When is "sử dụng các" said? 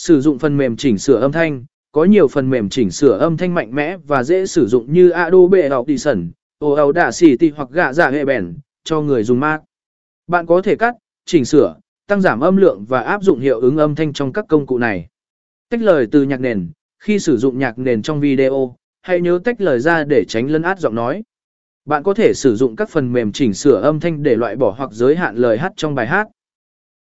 22.34-22.90